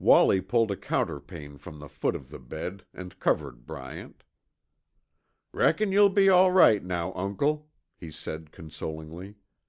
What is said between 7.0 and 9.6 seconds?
Uncle," he said consolingly.